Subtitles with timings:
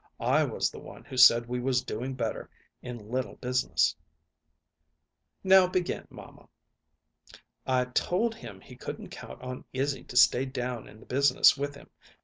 [0.19, 2.49] I was the one who said we was doing better
[2.81, 3.95] in little business."
[5.43, 6.49] "Now begin, mamma!"
[7.67, 11.75] "I told him he couldn't count on Izzy to stay down in the business with
[11.75, 11.91] him.